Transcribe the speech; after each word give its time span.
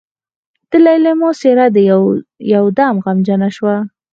د 0.69 0.71
ليلما 0.85 1.29
څېره 1.39 1.65
يودم 2.53 2.95
غمجنه 3.05 3.49
شوه. 3.55 3.75